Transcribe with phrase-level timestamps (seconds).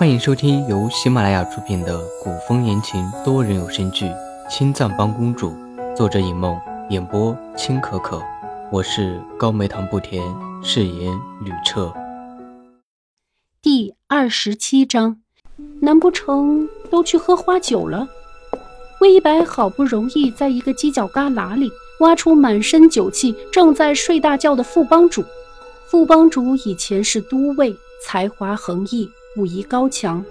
[0.00, 4.06] 欢迎收听由喜马拉雅出品的古风言情多人有声剧
[4.48, 5.50] 《青藏帮公主》，
[5.94, 8.18] 作者尹梦，演播青可可。
[8.72, 10.24] 我是高梅糖不甜，
[10.62, 11.12] 饰演
[11.44, 11.92] 吕彻。
[13.60, 15.20] 第二十七章，
[15.82, 18.08] 难不成都去喝花酒了？
[19.02, 25.22] 魏一白好不容易在一个犄角旮旯里挖出满身酒气、正在睡大觉的副帮主。
[25.90, 29.06] 副帮主以前是都尉，才华横溢，
[29.36, 30.24] 武艺高强，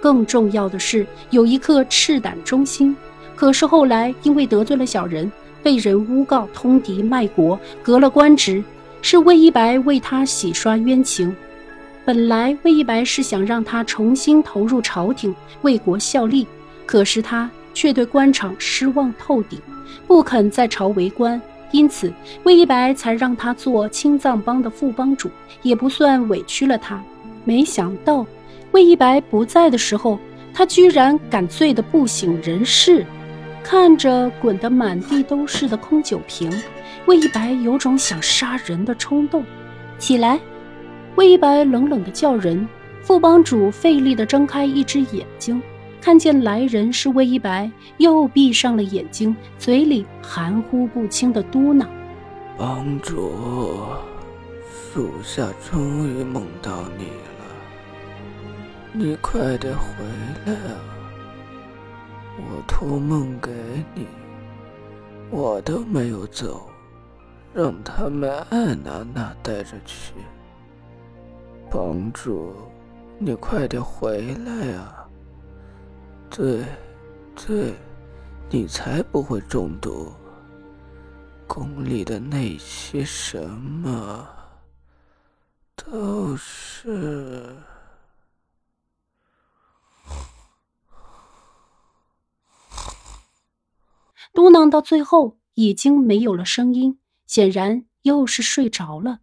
[0.00, 2.94] 更重要的是有一颗赤胆忠心。
[3.34, 5.30] 可是后来因为得罪了小人，
[5.62, 8.62] 被人诬告通敌卖国，革了官职。
[9.06, 11.36] 是魏一白为他洗刷冤情。
[12.06, 16.46] 本来魏一白是想让他重新投入朝廷，为国效力，
[16.86, 19.58] 可是他却对官场失望透顶，
[20.06, 21.38] 不肯在朝为官。
[21.70, 22.10] 因此，
[22.44, 25.30] 魏一白才让他做青藏帮的副帮主，
[25.62, 27.02] 也不算委屈了他。
[27.44, 28.24] 没想到，
[28.74, 30.18] 魏一白不在的时候，
[30.52, 33.06] 他居然敢醉得不省人事。
[33.62, 36.50] 看着滚得满地都是的空酒瓶，
[37.06, 39.44] 魏一白有种想杀人的冲动。
[39.96, 40.40] 起来！
[41.14, 42.66] 魏一白冷冷地叫人。
[43.00, 45.62] 副帮主费力地睁开一只眼睛。
[46.00, 51.86] 看见来人是魏一白，又闭上了眼睛，嘴里含糊不清的嘟囔
[52.58, 53.30] ：“帮主，
[54.92, 57.33] 属下终于梦到你了，
[58.96, 59.86] 你快点回
[60.46, 60.78] 来啊！
[62.38, 63.50] 我托梦给
[63.92, 64.06] 你，
[65.32, 66.70] 我都没有走，
[67.52, 70.14] 让他们爱哪哪带着去。
[71.68, 72.54] 帮主，
[73.18, 75.04] 你快点回来啊！”
[76.30, 76.64] 对，
[77.34, 77.74] 对，
[78.48, 80.12] 你才不会中毒。
[81.48, 84.24] 宫里的那些什么，
[85.74, 87.44] 都是……
[94.34, 99.20] 嘟囔到最后已经没有了声音，显然又是睡着了。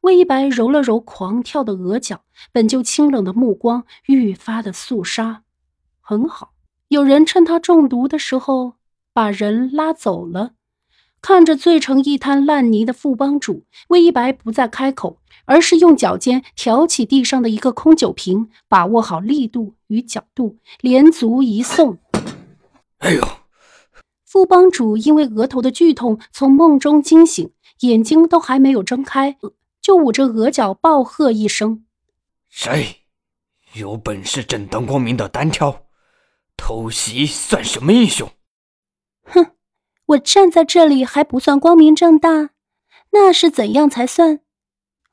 [0.00, 5.44] 魏一白揉了揉狂跳的额角，本就清冷的目光愈发的肃杀。
[6.00, 6.54] 很好，
[6.88, 8.74] 有人趁他中毒的时候
[9.12, 10.54] 把人拉走了。
[11.22, 21.98] 看着醉成一滩烂泥的副帮主，魏一白不再开口，而是用脚尖挑起地上的一个空酒瓶，把握好力度与角度，连足一送。
[22.98, 23.22] 哎呦！
[24.28, 27.50] 副帮主因为额头的剧痛从梦中惊醒，
[27.80, 29.38] 眼睛都还没有睁开，
[29.80, 31.86] 就捂着额角暴喝一声
[32.50, 33.06] ：“谁
[33.72, 35.86] 有本事正当光明的单挑？”
[36.58, 38.30] 偷袭算什么英雄？
[39.22, 39.52] 哼，
[40.04, 42.50] 我站在这里还不算光明正大，
[43.12, 44.40] 那是怎样才算？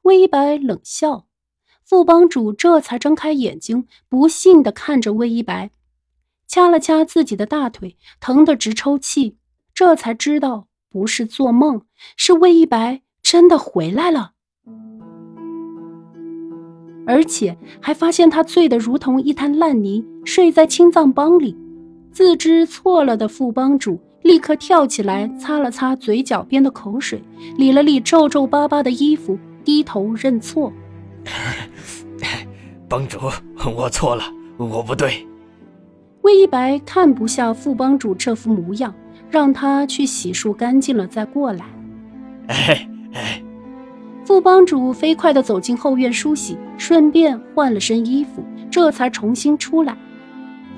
[0.02, 1.28] 魏一白冷笑，
[1.86, 5.72] 副帮主这才睁开眼睛，不信的看着魏一白，
[6.48, 9.38] 掐了掐自己的大腿，疼得直抽气，
[9.74, 11.82] 这才知道不是做梦，
[12.16, 14.32] 是魏一白真的回来了。
[17.08, 21.56] 而且还发现他醉得如同一滩烂泥，睡在青藏帮里。
[22.12, 27.22] 自知错了的副帮主立刻跳起来，擦了擦嘴角边的口水，
[27.58, 30.72] 理了理皱皱巴巴的衣服，低头认错
[32.90, 33.20] ：“帮主，
[33.76, 34.24] 我错了，
[34.58, 35.28] 我不对。”
[36.26, 38.92] 魏一白看不下副帮主这副模样，
[39.30, 41.64] 让他去洗漱干净了再过来。
[42.48, 43.44] 哎哎。
[44.26, 49.96] 副帮主飞快地走进后院梳洗，顺便换了身衣服，这才重新出来。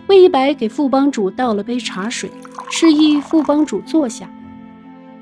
[0.07, 2.29] 魏一白给副帮主倒了杯茶水，
[2.69, 4.29] 示意副帮主坐下，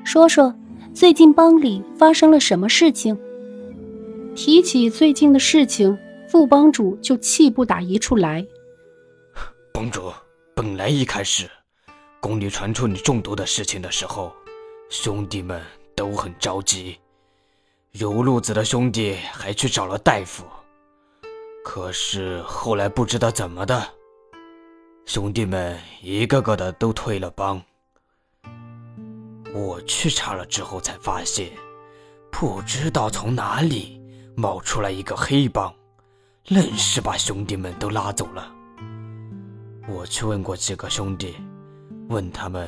[0.03, 0.51] 说说
[0.91, 3.15] 最近帮里发生了什么事情。
[4.33, 5.95] 提起最近的事情，
[6.27, 8.43] 副帮主就气不打一处来。
[9.85, 10.11] 公主，
[10.55, 11.47] 本来一开始
[12.19, 14.35] 宫里传出你中毒的事情的时候，
[14.89, 15.61] 兄弟们
[15.95, 16.99] 都很着急。
[17.91, 20.43] 有路子的兄弟还去找了大夫，
[21.63, 23.87] 可是后来不知道怎么的，
[25.05, 27.61] 兄弟们一个个的都退了帮。
[29.53, 31.51] 我去查了之后才发现，
[32.31, 34.01] 不知道从哪里
[34.35, 35.71] 冒出来一个黑帮，
[36.47, 38.51] 愣是把兄弟们都拉走了。
[39.87, 41.35] 我去问过几个兄弟，
[42.09, 42.67] 问他们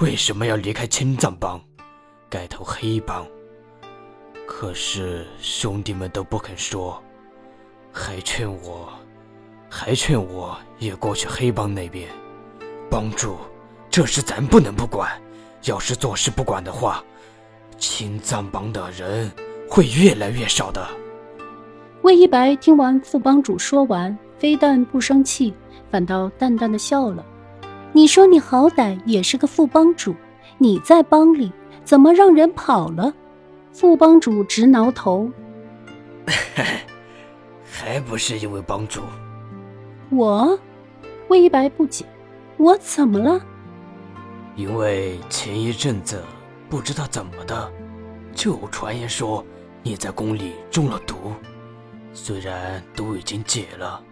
[0.00, 1.58] 为什么要离开青藏帮，
[2.28, 3.26] 改投黑帮。
[4.46, 7.02] 可是兄弟们都不肯说，
[7.90, 8.92] 还劝我，
[9.70, 12.06] 还劝我也过去黑帮那边
[12.90, 13.38] 帮助。
[13.88, 15.10] 这事咱不能不管，
[15.64, 17.02] 要是坐视不管的话，
[17.78, 19.32] 青藏帮的人
[19.68, 20.86] 会越来越少的。
[22.02, 25.54] 魏一白听完副帮主说完，非但不生气，
[25.90, 27.24] 反倒淡淡的笑了。
[27.92, 30.14] 你说你好歹也是个副帮主，
[30.58, 31.52] 你在帮里
[31.84, 33.12] 怎么让人跑了？
[33.72, 35.30] 副帮主直挠头。
[37.70, 39.00] 还不是因为帮主。
[40.10, 40.58] 我，
[41.28, 42.04] 魏一白不解，
[42.56, 43.40] 我怎么了？
[44.56, 46.22] 因为前一阵子
[46.68, 47.72] 不知道怎么的，
[48.34, 49.44] 就有传言说
[49.82, 51.32] 你在宫里中了毒。
[52.12, 54.02] 虽然毒已经解了，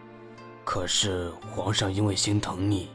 [0.71, 2.89] 可是皇上因为心疼你，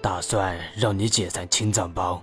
[0.00, 2.18] 打算让你解散青藏帮。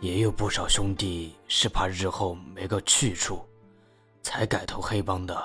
[0.00, 3.38] 也有不少兄弟是怕日后没个去处，
[4.22, 5.36] 才改投黑帮的。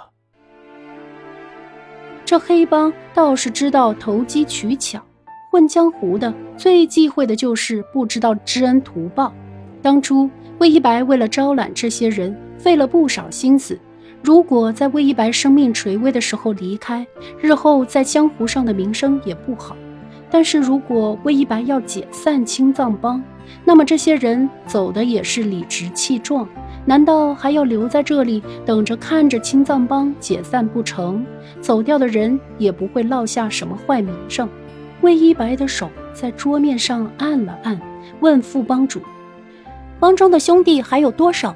[2.24, 5.06] 这黑帮倒是知道投机取巧，
[5.52, 9.34] 混江湖的最忌讳的就是不知道知恩图报。
[9.82, 10.30] 当初
[10.60, 13.78] 魏一白为了招揽这些人，费了不少心思。
[14.24, 17.06] 如果在魏一白生命垂危的时候离开，
[17.42, 19.76] 日后在江湖上的名声也不好。
[20.32, 23.22] 但是如果魏一白要解散青藏帮，
[23.66, 26.48] 那么这些人走的也是理直气壮，
[26.86, 31.26] 难道还要留在这里等着看着青藏帮解散不成？
[31.60, 34.48] 走掉的人也不会落下什么坏名声。
[35.02, 37.78] 魏一白的手在桌面上按了按，
[38.22, 39.02] 问副帮主
[40.00, 41.54] ：“帮中的兄弟还有多少？”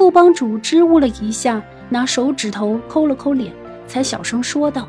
[0.00, 3.52] 副帮主支吾了一下，拿手指头抠了抠脸，
[3.86, 4.88] 才小声说道：“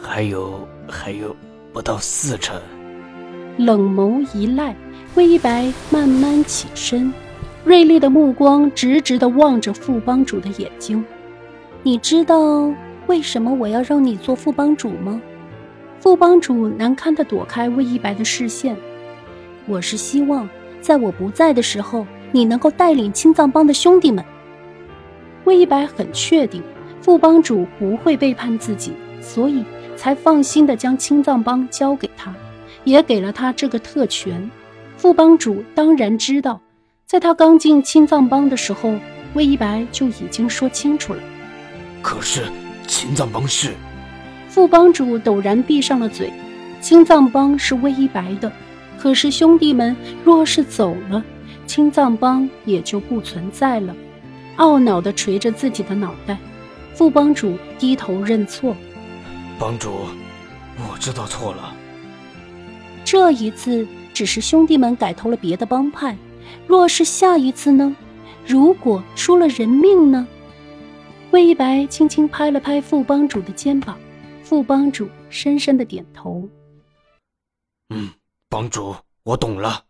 [0.00, 1.34] 还有，还有
[1.72, 2.56] 不到四成。”
[3.58, 4.76] 冷眸一赖，
[5.16, 7.12] 魏一白慢慢起身，
[7.64, 11.04] 锐利的目光直直地望着副帮主的眼睛。
[11.82, 12.72] “你知道
[13.08, 15.20] 为什么我要让你做副帮主吗？”
[15.98, 18.76] 副帮主难堪地躲开魏一白的视线。
[19.66, 20.48] “我是希望，
[20.80, 24.24] 在我不在的时候。”你能够带领青藏帮的兄弟们。
[25.44, 26.62] 魏一白很确定
[27.00, 29.64] 副帮主不会背叛自己，所以
[29.96, 32.34] 才放心的将青藏帮交给他，
[32.84, 34.50] 也给了他这个特权。
[34.96, 36.60] 副帮主当然知道，
[37.06, 38.94] 在他刚进青藏帮的时候，
[39.34, 41.20] 魏一白就已经说清楚了。
[42.02, 42.42] 可是
[42.86, 43.72] 青藏帮是……
[44.48, 46.32] 副帮主陡然闭上了嘴。
[46.80, 48.52] 青藏帮是魏一白的，
[48.98, 51.24] 可是兄弟们若是走了。
[51.68, 53.94] 青藏帮也就不存在了，
[54.56, 56.38] 懊恼地捶着自己的脑袋。
[56.94, 58.74] 副帮主低头认错
[59.60, 59.92] ：“帮主，
[60.78, 61.74] 我知道错了。
[63.04, 66.16] 这一次只是兄弟们改投了别的帮派，
[66.66, 67.94] 若是下一次呢？
[68.46, 70.26] 如果出了人命呢？”
[71.30, 73.96] 魏一白轻轻拍了拍副帮主的肩膀，
[74.42, 76.48] 副帮主深深的点头
[77.94, 78.08] ：“嗯，
[78.48, 79.84] 帮主，我懂了。”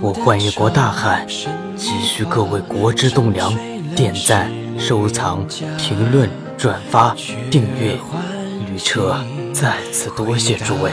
[0.00, 1.26] 我换一国大汉，
[1.76, 3.52] 急需各位国之栋梁
[3.94, 5.46] 点赞、收藏、
[5.76, 7.14] 评论、转发、
[7.50, 7.98] 订阅。
[8.70, 9.16] 旅车
[9.52, 10.90] 再次多谢诸位。